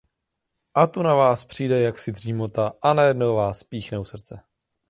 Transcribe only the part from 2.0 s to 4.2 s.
dřímota, a najednou vás píchne u